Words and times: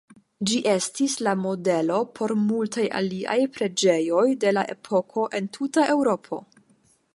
Ĝi 0.51 0.59
estis 0.69 1.17
la 1.27 1.33
modelo 1.41 1.99
por 2.19 2.33
multaj 2.47 2.87
aliaj 3.01 3.37
preĝejoj 3.59 4.25
de 4.45 4.57
la 4.59 4.67
epoko 4.77 5.29
en 5.41 5.53
tuta 5.59 5.89
Eŭropo. 5.97 6.45